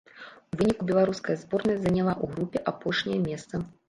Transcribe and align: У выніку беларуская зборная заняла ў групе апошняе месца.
У 0.55 0.57
выніку 0.59 0.85
беларуская 0.91 1.35
зборная 1.41 1.75
заняла 1.83 2.13
ў 2.13 2.25
групе 2.33 2.63
апошняе 2.73 3.19
месца. 3.29 3.61